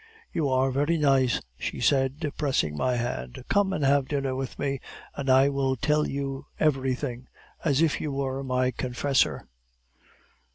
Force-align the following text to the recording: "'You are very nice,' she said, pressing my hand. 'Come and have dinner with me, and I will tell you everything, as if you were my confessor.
"'You 0.33 0.49
are 0.49 0.71
very 0.71 0.97
nice,' 0.97 1.41
she 1.59 1.79
said, 1.79 2.31
pressing 2.35 2.75
my 2.75 2.95
hand. 2.95 3.43
'Come 3.49 3.71
and 3.71 3.85
have 3.85 4.07
dinner 4.07 4.33
with 4.35 4.57
me, 4.57 4.79
and 5.15 5.29
I 5.29 5.47
will 5.47 5.75
tell 5.75 6.07
you 6.07 6.47
everything, 6.59 7.27
as 7.63 7.83
if 7.83 8.01
you 8.01 8.11
were 8.11 8.43
my 8.43 8.71
confessor. 8.71 9.47